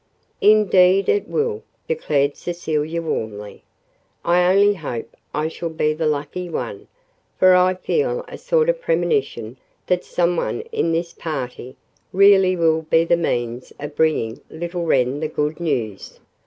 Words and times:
"Indeed, 0.41 1.09
it 1.09 1.27
will," 1.27 1.61
declared 1.87 2.35
Cecilia 2.35 3.03
warmly. 3.03 3.61
"I 4.25 4.51
only 4.51 4.73
hope 4.73 5.15
I 5.31 5.47
shall 5.47 5.69
be 5.69 5.93
the 5.93 6.07
lucky 6.07 6.49
one 6.49 6.87
for 7.37 7.53
I 7.53 7.75
feel 7.75 8.25
a 8.27 8.39
sort 8.39 8.67
of 8.67 8.81
premonition 8.81 9.57
that 9.85 10.03
some 10.03 10.37
one 10.37 10.61
in 10.71 10.91
this 10.91 11.13
party 11.13 11.75
really 12.11 12.55
will 12.55 12.81
be 12.81 13.03
the 13.05 13.15
means 13.15 13.73
of 13.79 13.95
bringing 13.95 14.41
little 14.49 14.85
Wren 14.87 15.19
the 15.19 15.27
good 15.27 15.59
news. 15.59 16.19